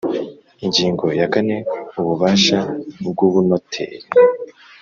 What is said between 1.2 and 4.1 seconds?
kane Ububasha bw ubunoteri